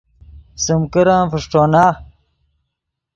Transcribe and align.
سیم 0.63 0.81
کرن 0.91 1.23
فݰٹونا 1.31 1.85